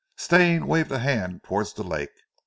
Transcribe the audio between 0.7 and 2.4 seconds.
a hand towards the lake.